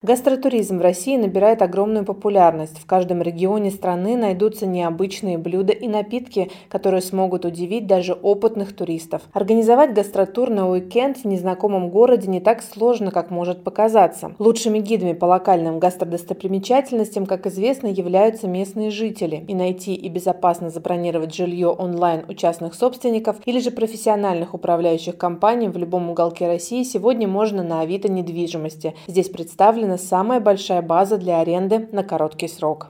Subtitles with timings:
[0.00, 2.78] Гастротуризм в России набирает огромную популярность.
[2.78, 9.22] В каждом регионе страны найдутся необычные блюда и напитки, которые смогут удивить даже опытных туристов.
[9.32, 14.36] Организовать гастротур на уикенд в незнакомом городе не так сложно, как может показаться.
[14.38, 19.44] Лучшими гидами по локальным гастродостопримечательностям, как известно, являются местные жители.
[19.48, 25.66] И найти и безопасно забронировать жилье онлайн у частных собственников или же профессиональных управляющих компаний
[25.66, 28.94] в любом уголке России сегодня можно на Авито недвижимости.
[29.08, 32.88] Здесь представлены предоставлена самая большая база для аренды на короткий срок.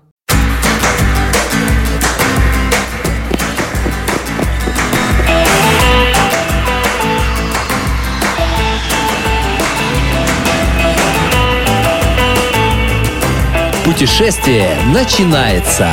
[13.84, 15.88] Путешествие начинается.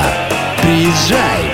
[0.62, 1.45] Приезжай!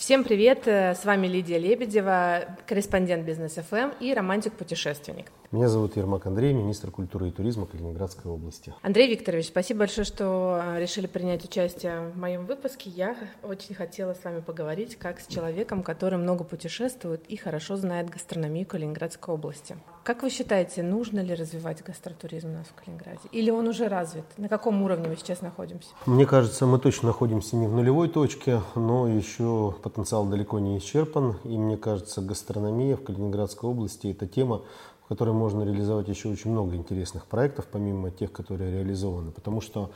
[0.00, 0.66] Всем привет!
[0.66, 5.26] С вами Лидия Лебедева, корреспондент Бизнес ФМ эм и романтик-путешественник.
[5.52, 8.72] Меня зовут Ермак Андрей, министр культуры и туризма Калининградской области.
[8.82, 12.88] Андрей Викторович, спасибо большое, что а, решили принять участие в моем выпуске.
[12.88, 18.10] Я очень хотела с вами поговорить как с человеком, который много путешествует и хорошо знает
[18.10, 19.76] гастрономию Калининградской области.
[20.04, 23.18] Как вы считаете, нужно ли развивать гастротуризм у нас в Калининграде?
[23.32, 24.26] Или он уже развит?
[24.36, 25.88] На каком уровне мы сейчас находимся?
[26.06, 31.38] Мне кажется, мы точно находимся не в нулевой точке, но еще потенциал далеко не исчерпан.
[31.42, 34.62] И мне кажется, гастрономия в Калининградской области– это тема,
[35.10, 39.32] которой можно реализовать еще очень много интересных проектов, помимо тех, которые реализованы.
[39.32, 39.90] Потому что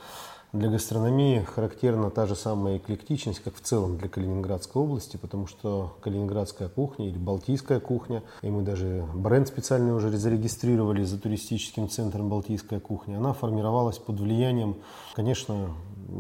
[0.53, 5.97] для гастрономии характерна та же самая эклектичность, как в целом для Калининградской области, потому что
[6.01, 12.29] калининградская кухня или балтийская кухня, и мы даже бренд специальный уже зарегистрировали за туристическим центром
[12.29, 14.77] «Балтийская кухня», она формировалась под влиянием,
[15.15, 15.70] конечно,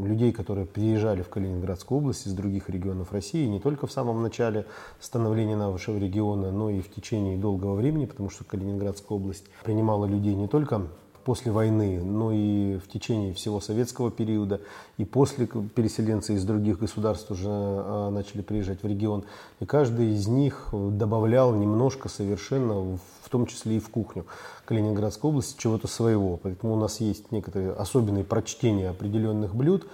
[0.02, 4.66] людей, которые приезжали в Калининградскую область из других регионов России, не только в самом начале
[5.00, 10.34] становления нашего региона, но и в течение долгого времени, потому что Калининградская область принимала людей
[10.34, 10.88] не только
[11.24, 14.60] после войны, но и в течение всего советского периода,
[14.98, 19.24] и после переселенцы из других государств уже а, начали приезжать в регион.
[19.60, 24.26] И каждый из них добавлял немножко совершенно, в том числе и в кухню
[24.64, 26.36] Калининградской области, чего-то своего.
[26.36, 29.86] Поэтому у нас есть некоторые особенные прочтения определенных блюд,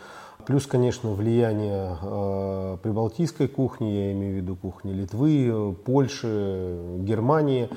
[0.47, 7.69] Плюс, конечно, влияние э, прибалтийской кухни, я имею в виду кухни Литвы, Польши, Германии.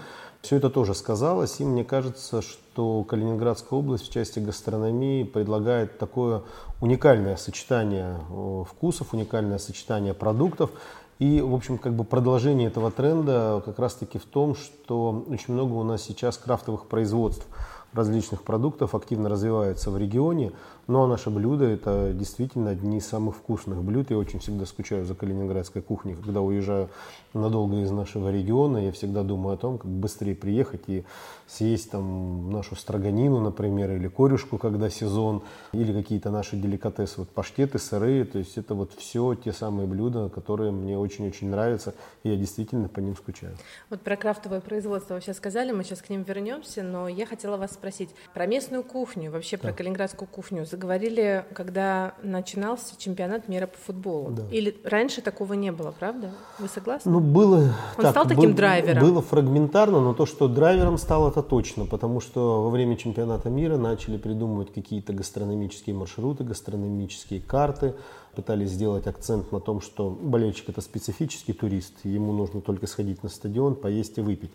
[0.44, 6.44] Все это тоже сказалось, и мне кажется, что Калининградская область в части гастрономии предлагает такое
[6.82, 10.72] уникальное сочетание э, вкусов, уникальное сочетание продуктов.
[11.18, 15.76] И, в общем, как бы продолжение этого тренда как раз-таки в том, что очень много
[15.76, 17.48] у нас сейчас крафтовых производств
[17.94, 20.52] различных продуктов активно развивается в регионе.
[20.88, 24.12] Ну а наше блюдо это действительно одни из самых вкусных блюд.
[24.12, 26.16] Я очень всегда скучаю за калининградской кухней.
[26.16, 26.90] Когда уезжаю
[27.34, 31.06] надолго из нашего региона, я всегда думаю о том, как быстрее приехать и
[31.48, 37.80] съесть там нашу строганину, например, или корюшку, когда сезон, или какие-то наши деликатесы, вот паштеты,
[37.80, 38.26] сыры.
[38.26, 41.94] То есть это вот все те самые блюда, которые мне очень-очень нравятся,
[42.24, 43.56] и я действительно по ним скучаю.
[43.90, 47.58] Вот про крафтовое производство вы сейчас сказали, мы сейчас к ним вернемся, но я хотела
[47.58, 53.78] вас спросить про местную кухню, вообще про калининградскую кухню заговорили, когда начинался чемпионат мира по
[53.78, 54.32] футболу.
[54.32, 54.44] Да.
[54.52, 56.32] Или раньше такого не было, правда?
[56.60, 57.12] Вы согласны?
[57.12, 57.74] Ну, было...
[57.98, 59.04] Он так, стал таким был, драйвером?
[59.04, 63.76] Было фрагментарно, но то, что драйвером стало, это точно, потому что во время чемпионата мира
[63.76, 67.96] начали придумывать какие-то гастрономические маршруты, гастрономические карты,
[68.34, 73.30] пытались сделать акцент на том, что болельщик это специфический турист, ему нужно только сходить на
[73.30, 74.52] стадион, поесть и выпить.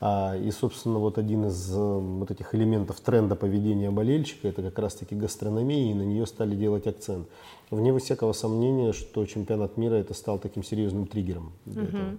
[0.00, 4.78] А, и, собственно, вот один из э, вот этих элементов тренда поведения болельщика это как
[4.78, 7.28] раз-таки гастрономия, и на нее стали делать акцент.
[7.70, 11.52] Вне всякого сомнения, что чемпионат мира это стал таким серьезным триггером.
[11.66, 12.18] Угу.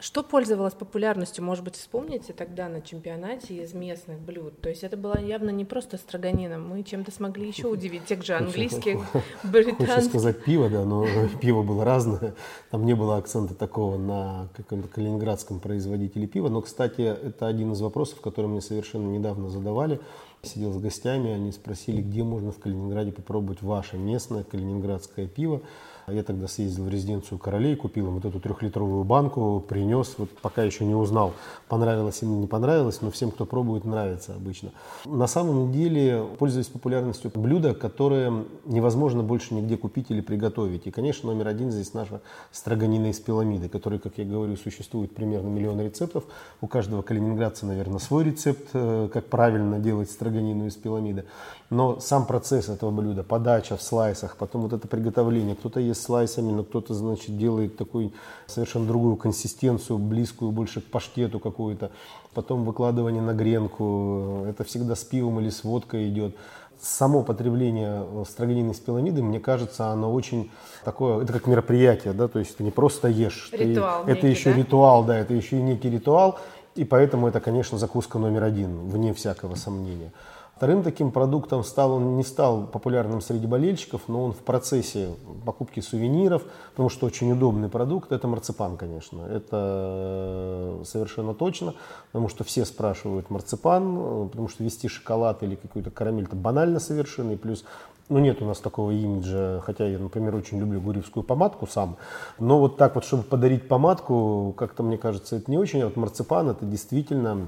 [0.00, 4.58] Что пользовалось популярностью, может быть, вспомните тогда на чемпионате из местных блюд?
[4.62, 8.34] То есть это было явно не просто строганина, мы чем-то смогли еще удивить тех же
[8.34, 9.00] английских,
[9.44, 9.88] британских.
[9.88, 11.06] Хочется сказать пиво, да, но
[11.40, 12.34] пиво было разное.
[12.70, 16.48] Там не было акцента такого на каком-то калининградском производителе пива.
[16.48, 20.00] Но, кстати, это один из вопросов, который мне совершенно недавно задавали
[20.42, 25.62] сидел с гостями, они спросили, где можно в Калининграде попробовать ваше местное калининградское пиво.
[26.10, 30.62] Я тогда съездил в резиденцию королей, купил им вот эту трехлитровую банку, принес, вот пока
[30.62, 31.32] еще не узнал,
[31.68, 34.70] понравилось или не понравилось, но всем, кто пробует, нравится обычно.
[35.04, 40.86] На самом деле, пользуясь популярностью блюда, которое невозможно больше нигде купить или приготовить.
[40.86, 42.20] И, конечно, номер один здесь наша
[42.52, 46.24] строганина из пиламиды, которой, как я говорю, существует примерно миллион рецептов.
[46.60, 51.24] У каждого калининградца, наверное, свой рецепт, э, как правильно делать строганину из пиламиды.
[51.70, 56.52] Но сам процесс этого блюда, подача в слайсах, потом вот это приготовление, кто-то ест слайсами,
[56.52, 58.12] но кто-то, значит, делает такой
[58.46, 61.90] совершенно другую консистенцию, близкую больше к паштету какую-то.
[62.34, 66.36] Потом выкладывание на гренку, это всегда с пивом или с водкой идет
[66.80, 70.50] само потребление строганины с пиламидой, мне кажется, оно очень
[70.84, 74.26] такое, это как мероприятие, да, то есть ты не просто ешь, ритуал ты, некий, это
[74.28, 74.56] еще да?
[74.58, 76.38] ритуал, да, это еще и некий ритуал,
[76.74, 80.12] и поэтому это, конечно, закуска номер один, вне всякого сомнения.
[80.58, 85.10] Вторым таким продуктом стал, он не стал популярным среди болельщиков, но он в процессе
[85.46, 89.22] покупки сувениров, потому что очень удобный продукт, это марципан, конечно.
[89.22, 91.74] Это э, совершенно точно,
[92.10, 96.80] потому что все спрашивают марципан, э, потому что вести шоколад или какую-то карамель это банально
[96.80, 97.64] совершенно, и плюс
[98.08, 101.98] ну, нет у нас такого имиджа, хотя я, например, очень люблю гурьевскую помадку сам.
[102.40, 105.82] Но вот так вот, чтобы подарить помадку, как-то, мне кажется, это не очень.
[105.82, 107.46] А вот марципан это действительно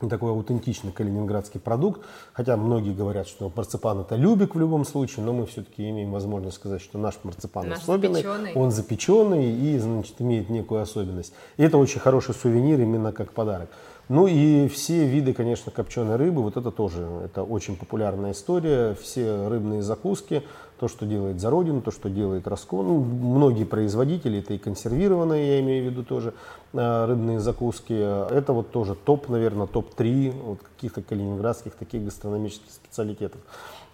[0.00, 2.02] такой аутентичный калининградский продукт.
[2.32, 6.56] Хотя многие говорят, что марципан это любик в любом случае, но мы все-таки имеем возможность
[6.56, 8.22] сказать, что наш марципан наш особенный.
[8.22, 8.52] запеченный.
[8.54, 11.32] Он запеченный и, значит, имеет некую особенность.
[11.56, 13.70] И это очень хороший сувенир именно как подарок.
[14.08, 18.94] Ну и все виды, конечно, копченой рыбы, вот это тоже, это очень популярная история.
[19.00, 20.42] Все рыбные закуски,
[20.84, 22.86] то, что делает за родину, то, что делает Роскон.
[22.86, 26.34] Ну, многие производители, это и консервированные, я имею в виду тоже,
[26.74, 27.94] э, рыбные закуски.
[27.94, 33.40] Это вот тоже топ, наверное, топ-3 вот каких-то калининградских таких гастрономических специалитетов.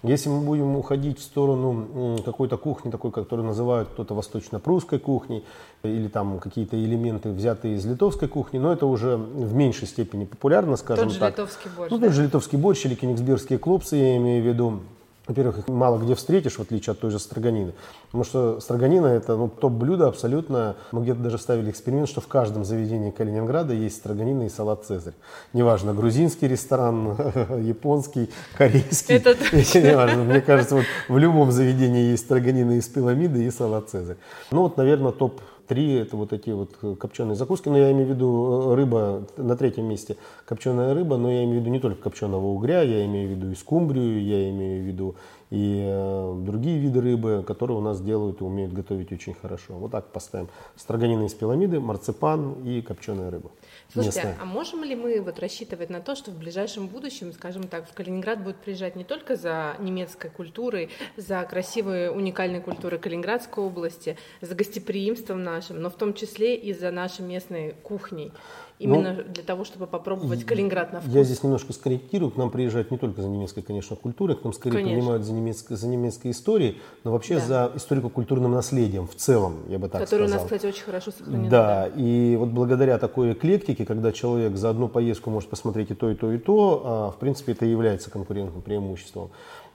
[0.03, 5.45] Если мы будем уходить в сторону какой-то кухни, такой, которую называют кто-то восточно-прусской кухней,
[5.85, 10.77] или там какие-то элементы, взятые из литовской кухни, но это уже в меньшей степени популярно,
[10.77, 11.35] скажем Тот же так.
[11.35, 12.07] литовский борщ, Ну, да?
[12.07, 14.81] тот же литовский борщ или кенигсбергские клопсы, я имею в виду.
[15.31, 17.73] Во-первых, их мало где встретишь, в отличие от той же строганины.
[18.06, 20.75] Потому что строганина это ну, топ-блюдо абсолютно.
[20.91, 25.15] Мы где-то даже ставили эксперимент, что в каждом заведении Калининграда есть строганина и салат Цезарь.
[25.53, 27.17] Неважно, грузинский ресторан,
[27.62, 28.29] японский,
[28.59, 29.15] корейский.
[29.15, 29.37] Это
[29.79, 30.25] Неважно.
[30.25, 34.17] Мне кажется, вот в любом заведении есть строганина из пиламиды и салат Цезарь.
[34.50, 38.11] Ну вот, наверное, топ Три это вот эти вот копченые закуски, но я имею в
[38.11, 42.02] виду э, рыба на третьем месте копченая рыба, но я имею в виду не только
[42.02, 45.14] копченого угря, я имею в виду и скумбрию, я имею в виду
[45.50, 49.75] и э, другие виды рыбы, которые у нас делают и умеют готовить очень хорошо.
[49.75, 50.49] Вот так поставим.
[50.75, 53.52] Строганина из пиламиды, марципан и копченая рыба.
[53.93, 54.39] Слушайте, местная.
[54.41, 57.93] а можем ли мы вот рассчитывать на то, что в ближайшем будущем, скажем так, в
[57.93, 64.55] Калининград будут приезжать не только за немецкой культурой, за красивой уникальной культурой Калининградской области, за
[64.55, 68.33] гостеприимством нашим, но в том числе и за нашей местной кухней?
[68.81, 71.12] Именно для того, чтобы попробовать Калининград на вкус.
[71.12, 72.31] Ну, Я здесь немножко скорректирую.
[72.31, 74.97] К нам приезжают не только за немецкой, конечно, культурой, к нам скорее Конечно.
[74.97, 77.41] принимают за немецкой, за немецкой историей, но вообще Да.
[77.41, 80.44] за историко-культурным наследием в целом, я бы так Который у сказал.
[80.47, 81.50] нас, кстати, очень хорошо сохранен.
[81.50, 86.11] Да, и вот благодаря такой эклектике, когда человек за одну поездку может посмотреть и то,
[86.11, 89.31] и то, и то, а, в принципе, это и является конкурентным преимуществом.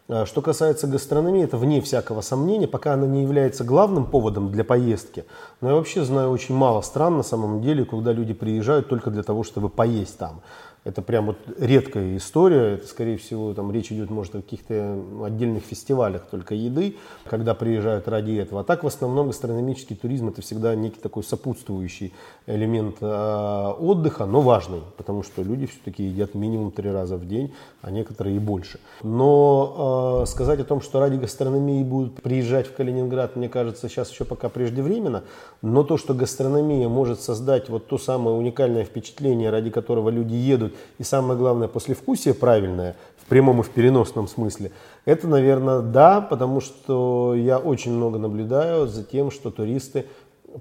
[0.07, 4.63] А, Что касается гастрономии, это вне всякого сомнения, пока она не является главным поводом для
[4.63, 5.25] поездки.
[5.62, 9.24] Но я вообще знаю очень мало стран на самом деле, когда люди приезжают только для
[9.24, 10.42] того, чтобы поесть там.
[10.86, 12.76] Это прям вот редкая история.
[12.76, 16.96] Это, скорее всего, там речь идет, может, о каких-то отдельных фестивалях только еды,
[17.26, 18.62] когда приезжают ради этого.
[18.62, 22.14] А так, в основном, гастрономический туризм– это всегда некий такой сопутствующий
[22.46, 27.52] элемент э, отдыха, но важный, потому что люди все-таки едят минимум три раза в день,
[27.81, 28.80] а некоторые и больше.
[29.02, 34.12] Но э, сказать о том, что ради гастрономии будут приезжать в Калининград, мне кажется, сейчас
[34.12, 35.24] еще пока преждевременно.
[35.64, 40.75] Но то, что гастрономия может создать вот то самое уникальное впечатление, ради которого люди едут,
[40.98, 44.71] и самое главное, послевкусие правильное, в прямом и в переносном смысле,
[45.06, 50.06] это, наверное, да, потому что я очень много наблюдаю за тем, что туристы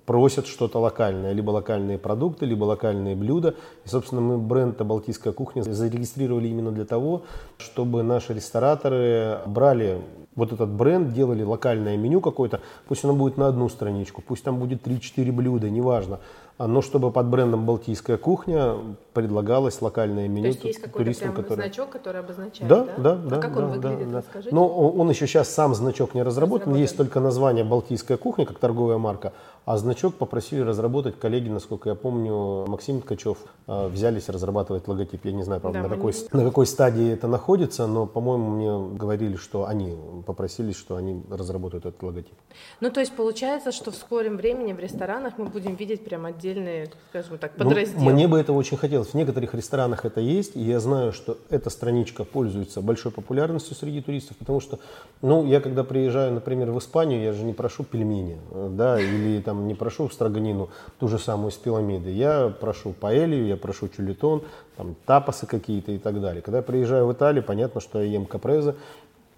[0.06, 3.54] просят что-то локальное, либо локальные продукты, либо локальные блюда.
[3.84, 7.22] И, собственно, мы бренд «Балтийская кухня» зарегистрировали именно для того,
[7.58, 10.00] чтобы наши рестораторы брали
[10.34, 14.58] вот этот бренд, делали локальное меню какое-то, пусть оно будет на одну страничку, пусть там
[14.58, 16.18] будет 3-4 блюда, неважно,
[16.58, 18.74] но чтобы под брендом «Балтийская кухня»
[19.12, 21.66] предлагалось локальное меню То есть есть какой-то туристам, прям которые...
[21.68, 22.92] значок, который обозначает, Да, да?
[22.96, 23.36] да, да.
[23.36, 24.18] А как да, он да, выглядит, да.
[24.18, 24.54] расскажите?
[24.54, 26.80] Но он, он еще сейчас сам значок не разработан, Разработан.
[26.82, 29.32] есть только название «Балтийская кухня» как торговая марка,
[29.64, 35.24] а значок попросили разработать коллеги, насколько я помню, Максим Ткачев, э, взялись разрабатывать логотип.
[35.24, 38.50] Я не знаю, правда, Да, на, какой, не- на какой стадии это находится, но, по-моему,
[38.50, 39.96] мне говорили, что они
[40.26, 42.34] попросились, что они разработают этот логотип.
[42.80, 46.90] Ну, то есть получается, что в скором времени в ресторанах мы будем видеть прям отдельные,
[47.10, 48.12] скажем так, Ну, подразделы.
[48.12, 49.08] мне бы этого очень хотелось.
[49.08, 54.00] В некоторых ресторанах это есть, и я знаю, что эта страничка пользуется большой популярностью среди
[54.00, 54.78] туристов, потому что,
[55.22, 58.38] ну, я когда приезжаю, например, в Испанию, я же не прошу пельмени,
[58.70, 62.10] да, или там не прошу строганину, ту же самую с пиламиды.
[62.10, 64.42] Я прошу паэлью, я прошу чулитон,
[64.76, 66.42] там, тапасы какие-то и так далее.
[66.42, 68.74] Когда я приезжаю в Италию, понятно, что я ем капрезы,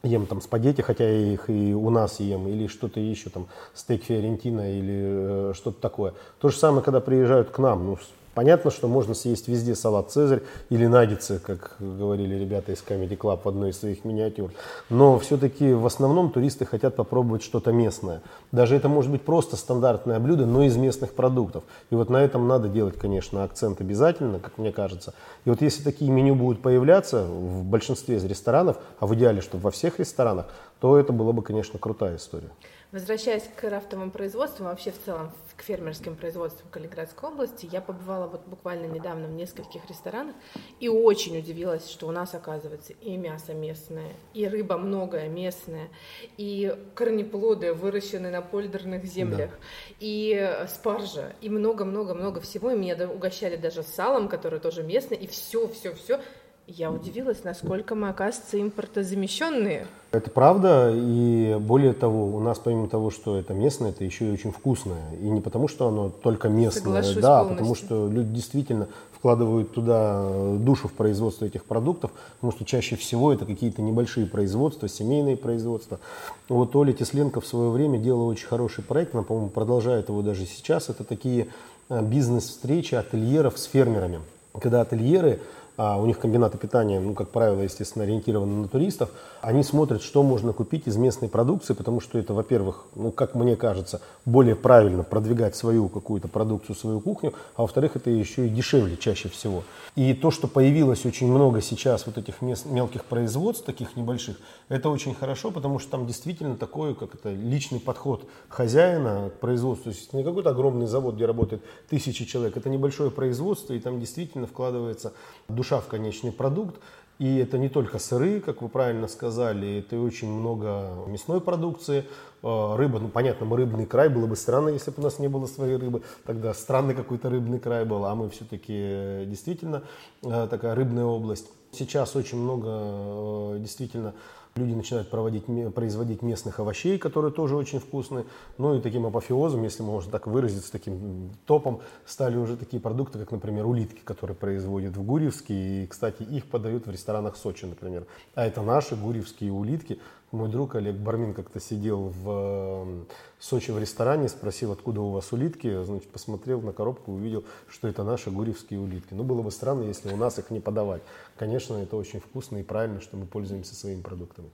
[0.07, 4.05] ем там спагетти, хотя я их и у нас ем, или что-то еще, там стейк
[4.05, 6.15] фиорентина или э, что-то такое.
[6.41, 7.99] То же самое, когда приезжают к нам, ну,
[8.37, 13.41] Понятно, что можно съесть везде салат «Цезарь» или наггетсы, как говорили ребята из Comedy Club
[13.43, 14.53] в одной из своих миниатюр.
[14.91, 18.21] Но все-таки в основном туристы хотят попробовать что-то местное.
[18.53, 21.65] Даже это может быть просто стандартное блюдо, но из местных продуктов.
[21.89, 25.15] И вот на этом надо делать, конечно, акцент обязательно, как мне кажется.
[25.47, 29.63] И вот если такие меню будут появляться в большинстве из ресторанов, а в идеале, чтобы
[29.63, 30.45] во всех ресторанах,
[30.81, 32.51] то это была бы, конечно, крутая история.
[32.93, 38.47] Возвращаясь к крафтовым производствам, вообще в целом к фермерским производствам Калининградской области, я побывала вот
[38.47, 40.37] буквально недавно в нескольких ресторанах
[40.79, 45.89] и очень удивилась, что у нас оказывается и мясо местное, и рыба многое местная,
[46.37, 49.57] и корнеплоды выращенные на польдерных землях, да.
[49.99, 52.71] и спаржа, и много-много-много всего.
[52.71, 56.21] И меня угощали даже салом, который тоже местный, и все-все-все
[56.67, 59.87] я удивилась, насколько мы, оказывается, импортозамещенные.
[60.11, 64.33] Это правда, и более того, у нас помимо того, что это местное, это еще и
[64.33, 65.03] очень вкусное.
[65.21, 67.57] И не потому, что оно только местное, Соглашусь да, а полностью.
[67.57, 73.33] потому что люди действительно вкладывают туда душу в производство этих продуктов, потому что чаще всего
[73.33, 76.01] это какие-то небольшие производства, семейные производства.
[76.49, 80.47] Вот Оля Тесленко в свое время делала очень хороший проект, она, по-моему, продолжает его даже
[80.47, 80.89] сейчас.
[80.89, 81.49] Это такие
[81.89, 84.21] э, бизнес-встречи ательеров с фермерами.
[84.53, 85.41] Когда ательеры
[85.77, 90.23] а у них комбинаты питания, ну, как правило, естественно, ориентированы на туристов, они смотрят, что
[90.23, 95.03] можно купить из местной продукции, потому что это, во-первых, ну, как мне кажется, более правильно
[95.03, 99.65] продвигать свою какую-то продукцию, свою кухню, а во-вторых, это еще и дешевле чаще всего.
[99.95, 104.37] И то, что появилось очень много сейчас вот этих мест, мелких производств, таких небольших,
[104.69, 109.91] это очень хорошо, потому что там действительно такой, как это, личный подход хозяина к производству.
[109.93, 114.01] То есть не какой-то огромный завод, где работает тысячи человек, это небольшое производство, и там
[114.01, 115.13] действительно вкладывается
[115.49, 116.77] душа душа в конечный продукт.
[117.19, 122.05] И это не только сыры, как вы правильно сказали, это очень много мясной продукции,
[122.43, 125.29] э, рыба, ну понятно, мы рыбный край, было бы странно, если бы у нас не
[125.29, 129.83] было своей рыбы, тогда странный какой-то рыбный край был, а мы все-таки э, действительно
[130.23, 131.47] э, такая рыбная область.
[131.73, 134.13] Сейчас очень много действительно
[134.57, 135.45] Люди начинают проводить,
[135.75, 138.25] производить местных овощей, которые тоже очень вкусные.
[138.57, 143.33] Ну и таким апофеозом, если можно так выразиться, таким топом стали уже такие продукты, как,
[143.33, 145.55] например, улитки, которые производят в Гурьевске.
[145.55, 148.07] И, кстати, их подают в ресторанах Сочи, например.
[148.35, 149.99] А это наши гурьевские улитки.
[150.33, 153.07] Мой друг Олег Бармин как-то сидел в
[153.39, 155.85] Сочи в ресторане, спросил, откуда у вас улитки.
[155.85, 159.15] Значит, посмотрел на коробку, увидел, что это наши гурьевские улитки.
[159.15, 161.03] Ну, было бы странно, если у нас их не подавать.
[161.37, 164.51] Конечно, это очень вкусно и правильно, что мы пользуемся своими продуктами.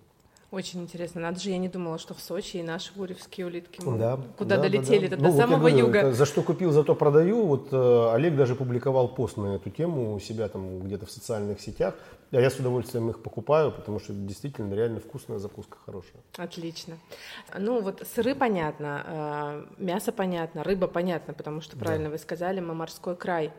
[0.52, 1.22] Очень интересно.
[1.22, 4.62] Надо же, я не думала, что в Сочи и наши гуревские улитки да, куда да,
[4.64, 5.16] долетели, да, да.
[5.16, 6.12] это ну, до самого говорю, юга.
[6.12, 7.46] За что купил, за то продаю.
[7.46, 11.58] Вот э, Олег даже публиковал пост на эту тему у себя там где-то в социальных
[11.62, 11.94] сетях.
[12.32, 16.20] А я с удовольствием их покупаю, потому что действительно реально вкусная закуска хорошая.
[16.36, 16.98] Отлично.
[17.58, 22.12] Ну вот сыры понятно, э, мясо понятно, рыба понятно, потому что правильно да.
[22.12, 23.52] вы сказали, мы морской край.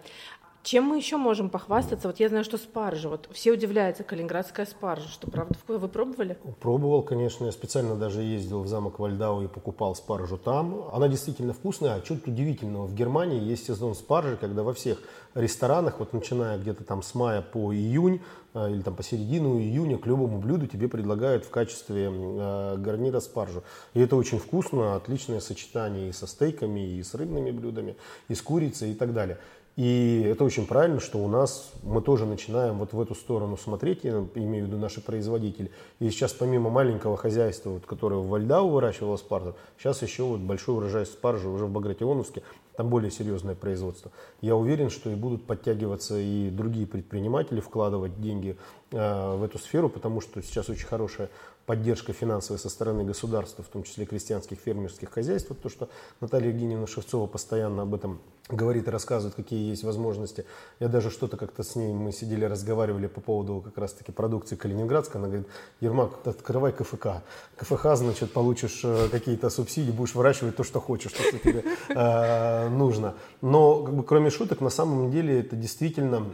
[0.64, 2.08] Чем мы еще можем похвастаться?
[2.08, 3.10] Вот я знаю, что спаржа.
[3.10, 5.10] Вот все удивляются, калининградская спаржа.
[5.10, 6.38] Что, правда, вы пробовали?
[6.62, 7.46] Пробовал, конечно.
[7.46, 10.90] Я специально даже ездил в замок Вальдау и покупал спаржу там.
[10.94, 11.96] Она действительно вкусная.
[11.96, 12.88] А что-то удивительного.
[12.88, 15.00] В Германии есть сезон спаржи, когда во всех
[15.36, 18.22] ресторанах, вот начиная где-то там с мая по июнь,
[18.54, 23.20] э, или там по середину июня к любому блюду тебе предлагают в качестве э, гарнира
[23.20, 23.64] спаржу.
[23.96, 27.98] И это очень вкусно, отличное сочетание и со стейками, и с рыбными блюдами,
[28.30, 29.40] и с курицей и так далее.
[29.76, 34.04] И это очень правильно, что у нас мы тоже начинаем вот в эту сторону смотреть,
[34.04, 35.72] я имею в виду наши производители.
[36.00, 40.78] И сейчас помимо маленького хозяйства, вот, которое в Вальдау выращивало спаржу, сейчас еще вот большой
[40.78, 42.44] урожай спаржи уже в Багратионовске,
[42.76, 44.12] там более серьезное производство.
[44.42, 48.58] Я уверен, что и будут подтягиваться и другие предприниматели, вкладывать деньги
[48.92, 51.30] э, в эту сферу, потому что сейчас очень хорошая
[51.66, 55.52] поддержка финансовая со стороны государства, в том числе крестьянских фермерских хозяйств.
[55.62, 55.90] То, что
[56.20, 60.46] Наталья Евгеньевна Шевцова постоянно об этом говорит и рассказывает, какие есть возможности.
[60.80, 65.20] Я даже что-то как-то с ней, мы сидели, разговаривали по поводу как раз-таки продукции Калининградской.
[65.20, 65.48] Она говорит,
[65.80, 67.24] Ермак, открывай КФК.
[67.56, 72.70] КФК, значит, получишь э, какие-то субсидии, будешь выращивать то, что хочешь, то, что тебе э,
[72.70, 73.16] нужно.
[73.42, 76.26] Но, как бы, кроме шуток, на самом деле это действительно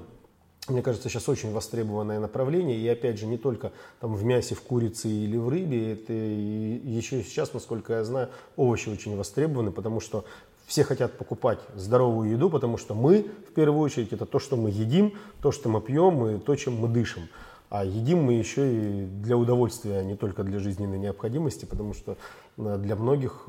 [0.70, 2.78] мне кажется, сейчас очень востребованное направление.
[2.78, 5.94] И опять же, не только там, в мясе, в курице или в рыбе.
[5.94, 10.26] Это еще сейчас, насколько я знаю, овощи очень востребованы, потому что
[10.66, 14.70] все хотят покупать здоровую еду, потому что мы, в первую очередь, это то, что мы
[14.70, 17.24] едим, то, что мы пьем и то, чем мы дышим.
[17.70, 22.18] А едим мы еще и для удовольствия, а не только для жизненной необходимости, потому что
[22.60, 23.44] для многих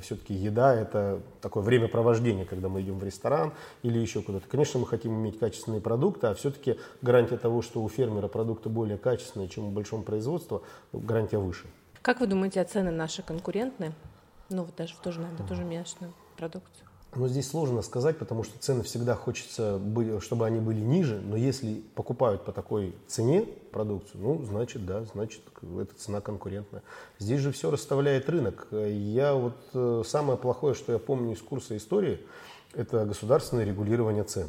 [0.00, 3.52] все-таки еда– это такое времяпровождение, когда мы идем в ресторан
[3.82, 4.48] или еще куда-то.
[4.48, 8.96] Конечно, мы хотим иметь качественные продукты, а все-таки гарантия того, что у фермера продукты более
[8.96, 10.62] качественные, чем у большого производства,
[10.94, 11.66] гарантия выше.
[12.00, 13.92] Как вы думаете, а цены наши конкурентны?
[14.48, 16.83] Ну, вот даже в тоже, наверное, тоже мясную продукцию.
[17.16, 19.80] Но здесь сложно сказать, потому что цены всегда хочется,
[20.20, 25.42] чтобы они были ниже, но если покупают по такой цене продукцию, ну, значит, да, значит,
[25.80, 26.82] эта цена конкурентная.
[27.18, 28.66] Здесь же все расставляет рынок.
[28.70, 32.20] Я вот, э, самое плохое, что я помню из курса истории,
[32.74, 34.48] это государственное регулирование цен.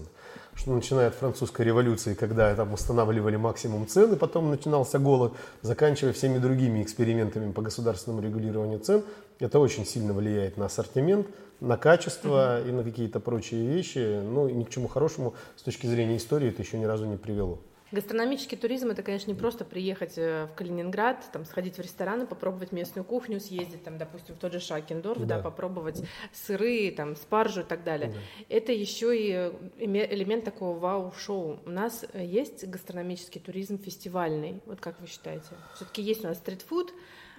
[0.55, 6.37] Что начиная от французской революции, когда там устанавливали максимум цены, потом начинался голод, заканчивая всеми
[6.37, 9.03] другими экспериментами по государственному регулированию цен,
[9.39, 11.27] это очень сильно влияет на ассортимент,
[11.59, 12.69] на качество угу.
[12.69, 14.21] и на какие-то прочие вещи.
[14.21, 17.17] Ну и ни к чему хорошему с точки зрения истории это еще ни разу не
[17.17, 17.59] привело.
[17.91, 22.71] Гастрономический туризм это, конечно, не просто приехать э, в Калининград, там, сходить в рестораны, попробовать
[22.71, 27.61] местную кухню, съездить, там, допустим, в тот же Шакендорф, да, да попробовать сыры, там, спаржу
[27.61, 28.09] и так далее.
[28.09, 28.17] Да.
[28.49, 31.59] Это еще и э, элемент такого вау-шоу.
[31.63, 34.61] У нас э, есть гастрономический туризм фестивальный.
[34.65, 35.45] Вот как вы считаете?
[35.75, 36.91] Все-таки есть у нас стритфуд,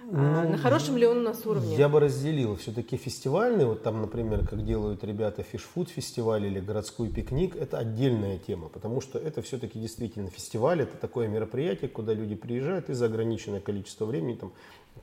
[0.03, 1.75] ну, на хорошем ли он у нас уровне?
[1.75, 2.55] Я бы разделил.
[2.55, 8.37] Все-таки фестивальный, вот там, например, как делают ребята фишфуд фестиваль или городской пикник, это отдельная
[8.37, 13.05] тема, потому что это все-таки действительно фестиваль, это такое мероприятие, куда люди приезжают и за
[13.05, 14.51] ограниченное количество времени там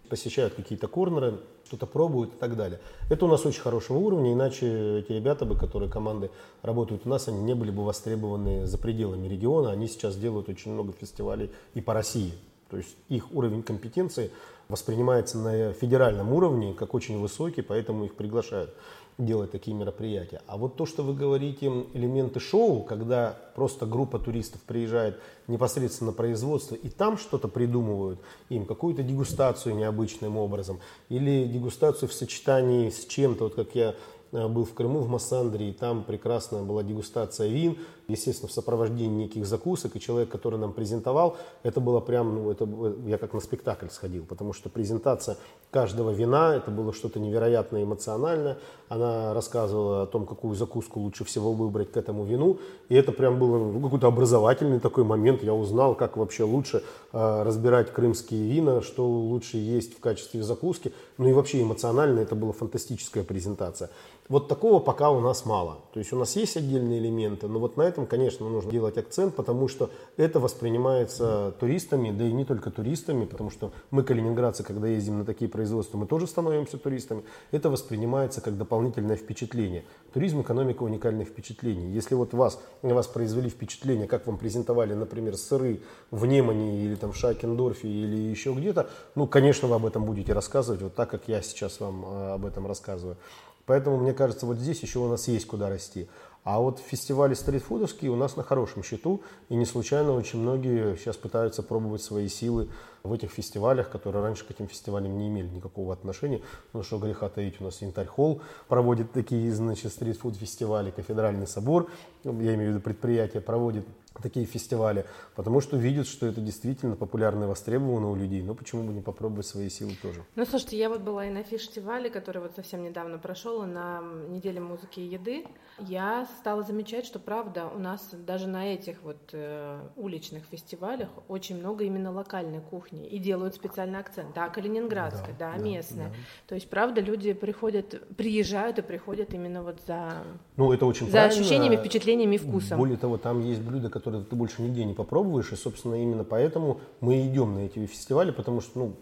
[0.09, 2.81] посещают какие-то корнеры, что-то пробуют и так далее.
[3.11, 6.31] Это у нас очень хорошего уровня, иначе эти ребята бы, которые команды
[6.63, 9.71] работают у нас, они не были бы востребованы за пределами региона.
[9.71, 12.33] Они сейчас делают очень много фестивалей и по России.
[12.75, 14.33] То есть их уровень компетенции
[14.69, 18.75] воспринимается на федеральном уровне как очень высокий, поэтому их приглашают
[19.17, 20.43] делать такие мероприятия.
[20.49, 26.17] А вот то, что вы говорите, элементы шоу, когда просто группа туристов приезжает непосредственно на
[26.17, 33.07] производство и там что-то придумывают, им какую-то дегустацию необычным образом, или дегустацию в сочетании с
[33.07, 33.95] чем-то, вот как я
[34.33, 39.25] э, был в Крыму, в Массандре, и там прекрасная была дегустация вин, естественно, в сопровождении
[39.25, 42.69] неких закусок, и человек, который нам презентовал, это было прям, ну, это,
[43.07, 45.37] я как на спектакль сходил, потому что презентация
[45.71, 48.59] каждого вина, это было что-то невероятно эмоциональное,
[48.89, 52.59] она рассказывала о том, какую закуску лучше всего выбрать к этому вину,
[52.89, 56.83] и это прям был ну, какой-то образовательный такой момент, я узнал, как вообще лучше
[57.13, 62.35] э, разбирать крымские вина, что лучше есть в качестве закуски, ну и вообще эмоционально это
[62.35, 63.91] была фантастическая презентация.
[64.31, 67.77] Вот такого пока у нас мало, то есть у нас есть отдельные элементы, но вот
[67.77, 72.71] на этом, конечно, нужно делать акцент, потому что это воспринимается туристами, да и не только
[72.71, 77.23] туристами, потому что мы, калининградцы, когда ездим на такие производства, мы тоже становимся туристами.
[77.51, 79.85] Это воспринимается как дополнительное впечатление.
[80.15, 81.93] Туризм– экономика уникальных впечатлений.
[81.93, 87.13] Если вот вас, вас произвели впечатление, как вам презентовали, например, сыры в Немане или там
[87.13, 91.29] в Шакендорфе или еще где-то, ну, конечно, вы об этом будете рассказывать, вот так, как
[91.29, 93.19] я сейчас вам э, об этом рассказываю.
[93.67, 96.09] Поэтому, мне кажется, вот здесь еще у нас есть куда расти.
[96.45, 101.17] А вот фестивали стритфудовские у нас на хорошем счету, и не случайно очень многие сейчас
[101.17, 102.69] пытаются пробовать свои силы
[103.03, 106.43] в этих фестивалях, которые раньше к этим фестивалям не имели никакого отношения.
[106.75, 111.89] Ну что греха таить, у нас Янтарь Холл проводит такие, значит, стритфуд фестивали, Кафедральный собор,
[112.25, 113.87] я имею в виду предприятие, проводит
[114.23, 118.43] такие фестивали, потому что видят, что это действительно популярно и востребовано у людей.
[118.43, 120.25] Но почему бы не попробовать свои силы тоже?
[120.37, 124.61] Ну, слушайте, я вот была и на фестивале, который вот совсем недавно прошел, на неделе
[124.61, 125.45] музыки и еды.
[125.79, 131.59] Я стала замечать, что правда у нас даже на этих вот э, уличных фестивалях очень
[131.59, 134.35] много именно локальной кухни и делают специальный акцент.
[134.35, 136.09] Да, калининградской, да, да, да местная.
[136.09, 136.15] Да.
[136.49, 140.25] То есть правда люди приходят, приезжают и приходят именно вот за,
[140.57, 142.79] ну, это очень за ощущениями, впечатлениями и вкусом.
[142.79, 146.25] Более того, там есть блюда, которые которые ты больше нигде не попробуешь, и, собственно, именно
[146.25, 148.97] поэтому мы идем на эти фестивали, потому что, ну,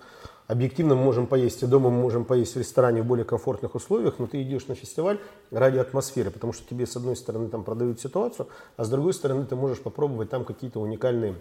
[0.46, 4.20] объективно мы можем поесть и дома, мы можем поесть в ресторане в более комфортных условиях,
[4.20, 5.18] но ты идешь на фестиваль
[5.50, 9.44] ради атмосферы, потому что тебе, с одной стороны, там продают ситуацию, а с другой стороны,
[9.44, 11.34] ты можешь попробовать там какие-то уникальные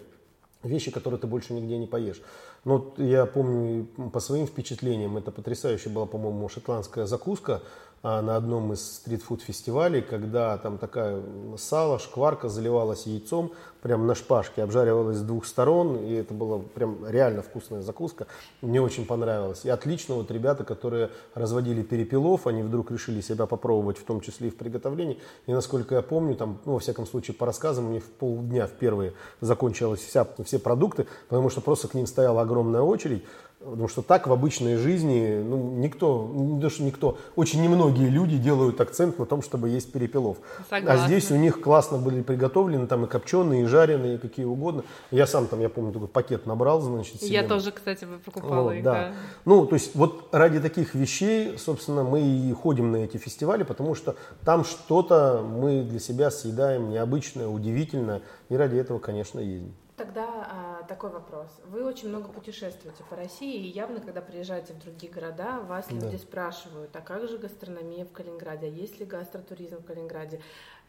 [0.64, 2.20] вещи, которые ты больше нигде не поешь.
[2.64, 7.62] Но я помню по своим впечатлениям, это потрясающая была, по-моему, шотландская закуска,
[8.02, 11.22] на одном из стритфуд-фестивалей, когда там такая
[11.56, 17.06] сало, шкварка заливалась яйцом, прям на шпажке, обжаривалась с двух сторон, и это была прям
[17.06, 18.26] реально вкусная закуска.
[18.60, 19.64] Мне очень понравилось.
[19.64, 24.48] И отлично вот ребята, которые разводили перепелов, они вдруг решили себя попробовать, в том числе
[24.48, 25.20] и в приготовлении.
[25.46, 28.72] И насколько я помню, там, ну, во всяком случае, по рассказам, них в полдня в
[28.72, 33.24] первые закончилась вся, все продукты, потому что просто к ним стояла огромная очередь.
[33.64, 38.36] Потому что так в обычной жизни ну, никто, не то что никто, очень немногие люди
[38.36, 40.38] делают акцент на том, чтобы есть перепелов.
[40.68, 41.04] Согласна.
[41.04, 44.84] А здесь у них классно были приготовлены, там и копченые, и жареные, и какие угодно.
[45.10, 47.32] Я сам там, я помню, такой пакет набрал, значит, себе.
[47.32, 48.84] Я тоже, кстати, покупала Вот, их.
[48.84, 48.92] да.
[48.92, 49.12] да.
[49.44, 53.94] Ну, то есть вот ради таких вещей, собственно, мы и ходим на эти фестивали, потому
[53.94, 59.74] что там что-то мы для себя съедаем необычное, удивительное, и ради этого, конечно, ездим.
[59.96, 61.48] Тогда а, такой вопрос.
[61.66, 65.94] Вы очень много путешествуете по России, и явно, когда приезжаете в другие города, вас Да.
[65.94, 70.40] люди спрашивают, а как же гастрономия в Калининграде, а есть ли гастротуризм в Калининграде?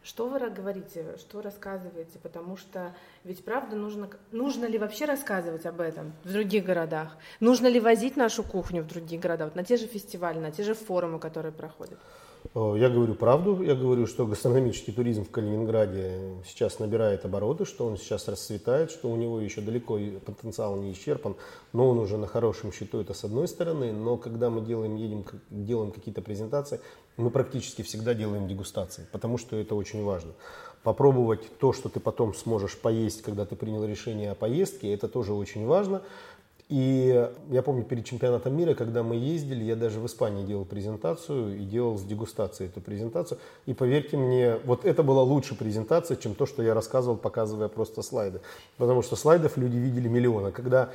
[0.02, 2.18] Что вы говорите, что рассказываете?
[2.18, 7.16] Потому что ведь правда нужно, нужно ли вообще рассказывать об этом в других городах?
[7.40, 10.62] Нужно ли возить нашу кухню в другие города, вот на те же фестивали, на те
[10.62, 11.98] же форумы, которые проходят?
[12.52, 17.86] Э, Я говорю правду, я говорю, что гастрономический туризм в Калининграде сейчас набирает обороты, что
[17.86, 21.36] он сейчас расцветает, что у него еще далеко потенциал не исчерпан,
[21.72, 25.24] но он уже на хорошем счету, это с одной стороны, но когда мы делаем, едем,
[25.50, 26.80] делаем какие-то презентации,
[27.16, 30.32] мы практически всегда делаем дегустации, потому что это очень важно.
[30.82, 35.32] Попробовать то, что ты потом сможешь поесть, когда ты принял решение о поездке, это тоже
[35.32, 36.02] очень важно.
[36.70, 41.60] И я помню перед чемпионатом мира, когда мы ездили, я даже в Испании делал презентацию
[41.60, 43.38] и делал с дегустацией эту презентацию.
[43.66, 48.00] И поверьте мне, вот это была лучше презентация, чем то, что я рассказывал, показывая просто
[48.00, 48.40] слайды.
[48.78, 50.52] Потому что слайдов люди видели миллионы.
[50.52, 50.88] Когда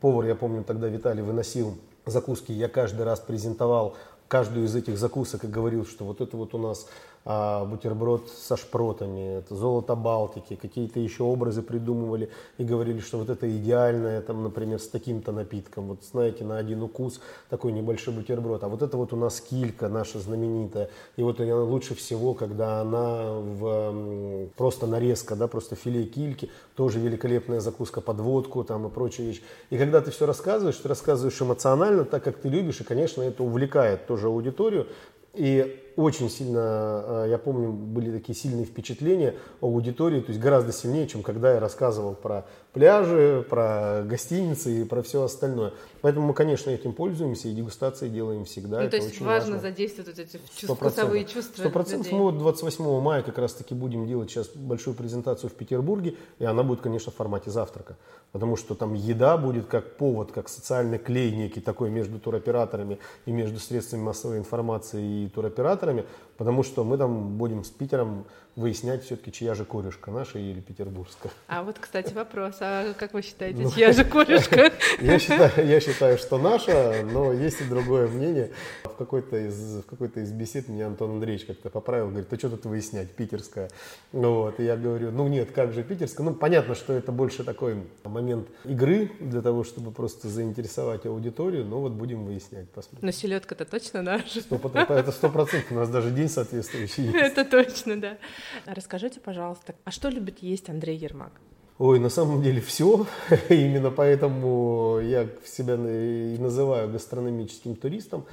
[0.00, 3.96] повар, я помню, тогда Виталий выносил закуски, я каждый раз презентовал
[4.28, 6.86] каждую из этих закусок и говорил, что вот это вот у нас
[7.26, 13.50] бутерброд со шпротами, это золото Балтики, какие-то еще образы придумывали и говорили, что вот это
[13.50, 18.68] идеальное, там, например, с таким-то напитком, вот знаете, на один укус такой небольшой бутерброд, а
[18.68, 23.32] вот это вот у нас килька наша знаменитая, и вот она лучше всего, когда она
[23.32, 29.26] в, просто нарезка, да, просто филе кильки, тоже великолепная закуска под водку там и прочие
[29.26, 29.42] вещи.
[29.70, 33.42] И когда ты все рассказываешь, ты рассказываешь эмоционально, так как ты любишь, и, конечно, это
[33.42, 34.86] увлекает тоже аудиторию.
[35.34, 40.72] И очень сильно, э, я помню, были такие сильные впечатления о аудитории, то есть гораздо
[40.72, 42.44] сильнее, чем когда я рассказывал про
[42.76, 45.72] пляжи, про гостиницы и про все остальное.
[46.02, 48.80] Поэтому мы, конечно, этим пользуемся и дегустации делаем всегда.
[48.80, 49.70] ну, Это то есть очень важно, важно.
[49.70, 52.12] задействовать эти вкусовые чувства Сто процентов.
[52.12, 56.44] Мы вот 28 мая как раз таки будем делать сейчас большую презентацию в Петербурге, и
[56.44, 57.96] она будет, конечно, в формате завтрака.
[58.32, 63.32] Потому что там еда будет как повод, как социальный клей некий такой между туроператорами и
[63.32, 69.04] между средствами массовой информации и туроператорами, организаторами, потому что мы там будем с Питером выяснять
[69.04, 71.30] все-таки, чья же корюшка, наша или петербургская.
[71.46, 74.72] А вот, кстати, вопрос, а как вы считаете, Ну, чья же корюшка?
[75.00, 78.50] Я считаю, я считаю, что наша, но есть и другое мнение.
[78.84, 82.48] В какой-то из, в какой-то из бесед меня Антон Андреевич как-то поправил, говорит, а что
[82.48, 83.70] тут выяснять, питерская.
[84.12, 86.26] Вот, и я говорю, ну нет, как же питерская?
[86.26, 91.80] Ну, понятно, что это больше такой момент игры для того, чтобы просто заинтересовать аудиторию, но
[91.80, 93.06] вот будем выяснять, посмотрим.
[93.06, 94.38] Но селедка-то точно наша.
[94.38, 97.16] Это сто процентов, у нас даже день соответствующий есть.
[97.16, 98.18] Это точно, да.
[98.66, 101.32] Расскажите, пожалуйста, а что любит есть Андрей Ермак?
[101.78, 103.06] Ой, на самом деле все.
[103.48, 108.24] Именно поэтому я себя и называю гастрономическим туристом.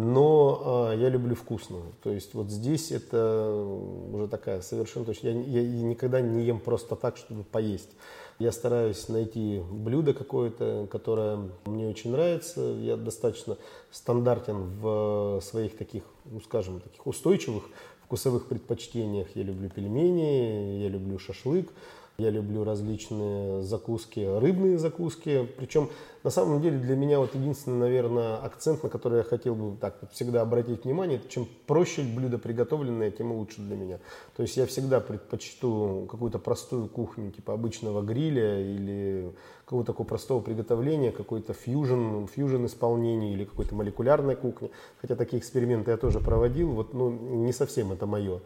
[0.00, 1.92] Но э, я люблю вкусную.
[2.04, 3.50] То есть вот здесь это
[4.12, 5.26] уже такая совершенно точно.
[5.26, 7.90] Я, я никогда не ем просто так, чтобы поесть.
[8.38, 12.60] Я стараюсь найти блюдо какое-то, которое мне очень нравится.
[12.60, 13.56] Я достаточно
[13.90, 17.64] стандартен в своих таких, ну скажем, таких устойчивых
[18.04, 19.26] вкусовых предпочтениях.
[19.34, 21.72] Я люблю пельмени, я люблю шашлык.
[22.20, 25.48] Я люблю различные закуски, рыбные закуски.
[25.56, 25.88] Причем,
[26.24, 30.00] на самом деле, для меня вот единственный, наверное, акцент, на который я хотел бы так
[30.10, 34.00] всегда обратить внимание, чем проще блюдо приготовленное, тем лучше для меня.
[34.36, 39.32] То есть я всегда предпочту какую-то простую кухню, типа обычного гриля или
[39.64, 44.72] какого-то такого простого приготовления, какой-то фьюжн, фьюжн исполнения или какой-то молекулярной кухни.
[45.00, 48.40] Хотя такие эксперименты я тоже проводил, вот, ну, не совсем это мое.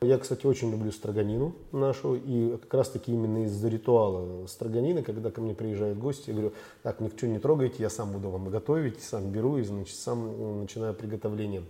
[0.00, 5.40] Я, кстати, очень люблю строганину нашу, и как раз-таки именно из-за ритуала строганины, когда ко
[5.40, 6.52] мне приезжают гости, я говорю,
[6.82, 10.94] так, ничего не трогайте, я сам буду вам готовить, сам беру и, значит, сам начинаю
[10.94, 11.62] приготовление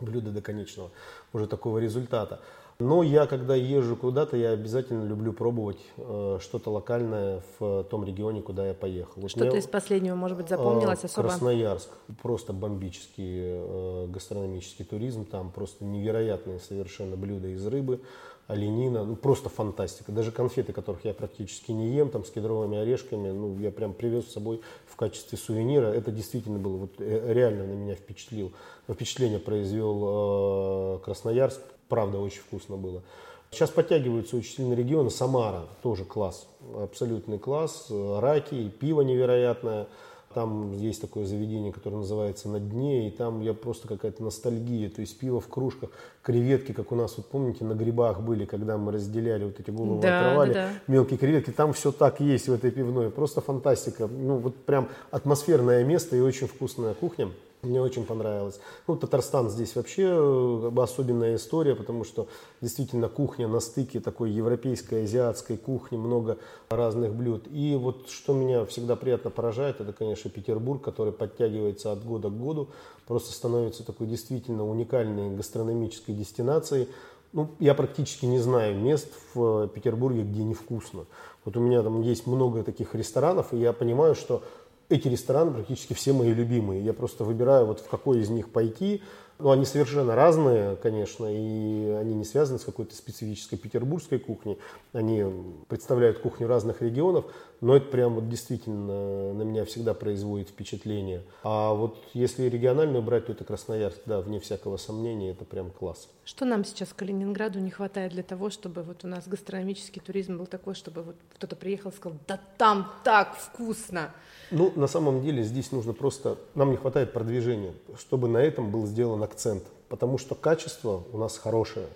[0.00, 0.90] блюда до конечного
[1.32, 2.40] уже такого результата.
[2.80, 8.40] Но я, когда езжу куда-то, я обязательно люблю пробовать э, что-то локальное в том регионе,
[8.40, 9.20] куда я поехал.
[9.20, 11.28] Вот Что-то меня, из последнего, может быть, запомнилось э, особо?
[11.28, 11.90] Красноярск.
[12.22, 15.26] Просто бомбический э, гастрономический туризм.
[15.26, 18.00] Там просто невероятные совершенно блюда из рыбы,
[18.46, 19.04] оленина.
[19.04, 20.10] Ну, просто фантастика.
[20.10, 24.26] Даже конфеты, которых я практически не ем, там с кедровыми орешками, ну, я прям привез
[24.26, 25.88] с собой в качестве сувенира.
[25.88, 28.52] Это действительно было, вот э, реально на меня впечатлил.
[28.88, 31.60] Впечатление произвел э, Красноярск.
[31.90, 33.02] Правда, очень вкусно было.
[33.50, 35.10] Сейчас подтягиваются очень сильно регионы.
[35.10, 37.88] Самара тоже класс, абсолютный класс.
[37.90, 39.88] Раки, пиво невероятное.
[40.32, 44.88] Там есть такое заведение, которое называется «На дне», и там я просто какая-то ностальгия.
[44.88, 45.90] То есть пиво в кружках,
[46.22, 50.00] креветки, как у нас, вот помните, на грибах были, когда мы разделяли вот эти головы,
[50.00, 50.72] да, отрывали, да, да.
[50.86, 51.50] мелкие креветки.
[51.50, 53.10] Там все так есть в этой пивной.
[53.10, 54.06] Просто фантастика.
[54.06, 57.30] Ну, вот прям атмосферное место и очень вкусная кухня.
[57.62, 58.58] Мне очень понравилось.
[58.86, 62.26] Ну, Татарстан здесь вообще э, особенная история, потому что
[62.62, 66.38] действительно кухня на стыке такой европейской, азиатской кухни, много
[66.70, 67.46] разных блюд.
[67.50, 72.38] И вот что меня всегда приятно поражает, это, конечно, Петербург, который подтягивается от года к
[72.38, 72.70] году,
[73.06, 76.88] просто становится такой действительно уникальной гастрономической дестинацией.
[77.32, 81.04] Ну, я практически не знаю мест в Петербурге, где невкусно.
[81.44, 84.42] Вот у меня там есть много таких ресторанов, и я понимаю, что
[84.90, 86.84] эти рестораны практически все мои любимые.
[86.84, 89.02] Я просто выбираю, вот в какой из них пойти.
[89.38, 94.58] Ну, они совершенно разные, конечно, и они не связаны с какой-то специфической петербургской кухней.
[94.92, 95.24] Они
[95.68, 97.24] представляют кухню разных регионов,
[97.60, 101.22] но это прям вот действительно на меня всегда производит впечатление.
[101.42, 106.08] А вот если региональную брать, то это Красноярск, да, вне всякого сомнения, это прям класс.
[106.24, 110.46] Что нам сейчас Калининграду не хватает для того, чтобы вот у нас гастрономический туризм был
[110.46, 114.12] такой, чтобы вот кто-то приехал и сказал, да там так вкусно.
[114.50, 118.86] Ну, на самом деле здесь нужно просто, нам не хватает продвижения, чтобы на этом был
[118.86, 121.86] сделан акцент, потому что качество у нас хорошее.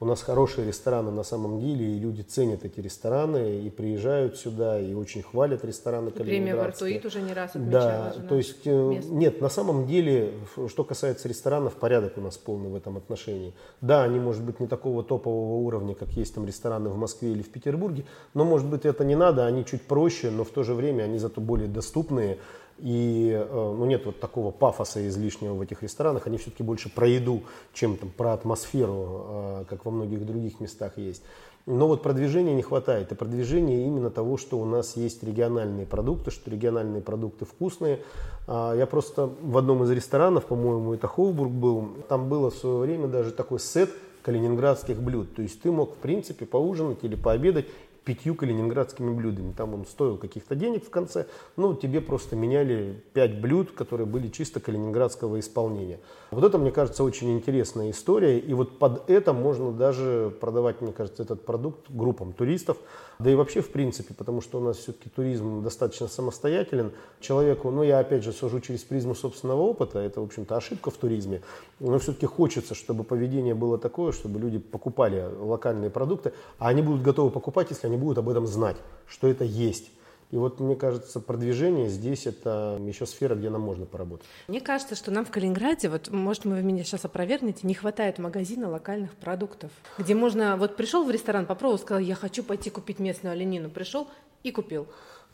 [0.00, 4.78] У нас хорошие рестораны на самом деле, и люди ценят эти рестораны, и приезжают сюда,
[4.78, 9.12] и очень хвалят рестораны Премия Вартуит уже не раз Да, то есть, э, место.
[9.12, 10.34] нет, на самом деле,
[10.68, 13.54] что касается ресторанов, порядок у нас полный в этом отношении.
[13.80, 17.42] Да, они, может быть, не такого топового уровня, как есть там рестораны в Москве или
[17.42, 20.74] в Петербурге, но, может быть, это не надо, они чуть проще, но в то же
[20.74, 22.38] время они зато более доступные,
[22.78, 26.26] и э, ну, нет вот такого пафоса излишнего в этих ресторанах.
[26.26, 30.96] Они все-таки больше про еду, чем там, про атмосферу, э, как во многих других местах
[30.96, 31.22] есть.
[31.70, 33.12] Но вот продвижения не хватает.
[33.12, 38.00] И продвижение именно того, что у нас есть региональные продукты, что региональные продукты вкусные.
[38.46, 42.78] А, я просто в одном из ресторанов, по-моему, это Хоубург был, там было в свое
[42.78, 43.90] время даже такой сет
[44.22, 45.34] калининградских блюд.
[45.34, 47.66] То есть ты мог, в принципе, поужинать или пообедать
[48.08, 49.52] пятью калининградскими блюдами.
[49.52, 51.26] Там он стоил каких-то денег в конце,
[51.58, 56.00] но тебе просто меняли пять блюд, которые были чисто калининградского исполнения.
[56.30, 60.92] Вот это, мне кажется, очень интересная история, и вот под это можно даже продавать, мне
[60.92, 62.78] кажется, этот продукт группам туристов,
[63.18, 66.92] да и вообще в принципе, потому что у нас все-таки туризм достаточно самостоятелен.
[67.20, 70.96] Человеку, ну я опять же сужу через призму собственного опыта, это, в общем-то, ошибка в
[70.96, 71.42] туризме,
[71.78, 77.02] но все-таки хочется, чтобы поведение было такое, чтобы люди покупали локальные продукты, а они будут
[77.02, 79.90] готовы покупать, если они будут об этом знать, что это есть.
[80.30, 84.26] И вот, мне кажется, продвижение здесь это еще сфера, где нам можно поработать.
[84.46, 88.68] Мне кажется, что нам в Калининграде, вот, может, вы меня сейчас опровергнете, не хватает магазина
[88.68, 93.32] локальных продуктов, где можно, вот пришел в ресторан, попробовал, сказал, я хочу пойти купить местную
[93.32, 94.06] оленину, пришел
[94.42, 94.86] и купил.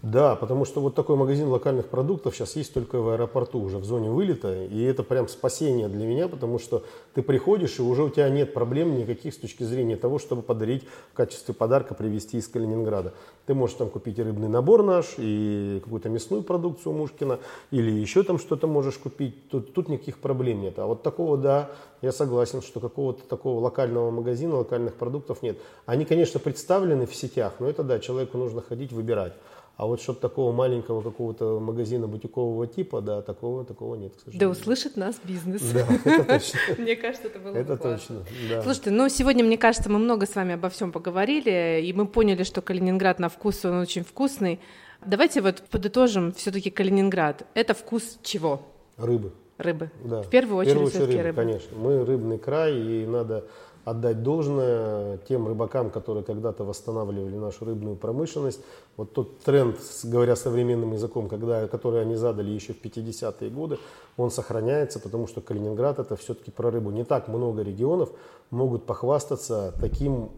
[0.04, 3.86] Да, потому что вот такой магазин локальных продуктов сейчас есть только в аэропорту, уже в
[3.86, 8.10] зоне вылета, и это прям спасение для меня, потому что ты приходишь, и уже у
[8.10, 12.46] тебя нет проблем никаких с точки зрения того, чтобы подарить в качестве подарка привезти из
[12.48, 13.14] Калининграда.
[13.46, 17.38] Ты можешь там купить и рыбный набор наш, и какую-то мясную продукцию Мушкина,
[17.70, 20.78] или еще там что-то можешь купить, тут, тут никаких проблем нет.
[20.78, 21.70] А вот такого, да,
[22.02, 25.56] я согласен, что какого-то такого локального магазина, локальных продуктов нет.
[25.86, 29.32] Они, конечно, представлены в сетях, но это да, человеку нужно ходить, выбирать.
[29.76, 34.40] А вот что-то такого маленького какого-то магазина бутикового типа, да, такого, такого нет, к сожалению.
[34.40, 35.62] Да услышит нас бизнес.
[35.72, 36.58] Да, это точно.
[36.78, 38.62] Мне кажется, это было Это точно, да.
[38.62, 42.44] Слушайте, ну сегодня, мне кажется, мы много с вами обо всем поговорили, и мы поняли,
[42.44, 44.60] что Калининград на вкус, он очень вкусный.
[45.04, 47.44] Давайте вот подытожим все-таки Калининград.
[47.54, 48.62] Это вкус чего?
[48.96, 49.32] Рыбы.
[49.58, 49.90] Рыбы.
[50.04, 50.22] Да.
[50.22, 51.42] В первую очередь, в первую очередь рыбы, рыбы.
[51.42, 51.76] Конечно.
[51.76, 53.44] Мы рыбный край, и надо
[53.84, 58.60] отдать должное тем рыбакам, которые когда-то восстанавливали нашу рыбную промышленность.
[58.96, 63.78] Вот тот тренд, говоря современным языком, когда, который они задали еще в 50-е годы,
[64.16, 66.90] он сохраняется, потому что Калининград это все-таки про рыбу.
[66.90, 68.10] Не так много регионов
[68.50, 70.30] могут похвастаться таким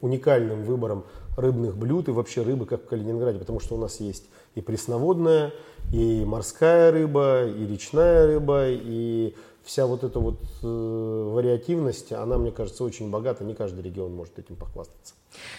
[0.00, 1.04] уникальным выбором
[1.36, 5.52] рыбных блюд и вообще рыбы, как в Калининграде, потому что у нас есть и пресноводная,
[5.92, 9.34] и морская рыба, и речная рыба, и
[9.64, 14.38] вся вот эта вот э, вариативность, она, мне кажется, очень богата, не каждый регион может
[14.38, 15.14] этим похвастаться.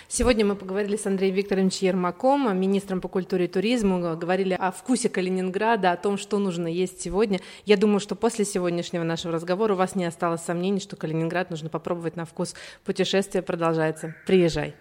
[0.07, 5.09] Сегодня мы поговорили с Андреем Викторовичем Ермаком, министром по культуре и туризму, говорили о вкусе
[5.09, 7.39] Калининграда, о том, что нужно есть сегодня.
[7.65, 11.69] Я думаю, что после сегодняшнего нашего разговора у вас не осталось сомнений, что Калининград нужно
[11.69, 12.53] попробовать на вкус.
[12.85, 14.15] Путешествие продолжается.
[14.27, 14.71] Приезжай.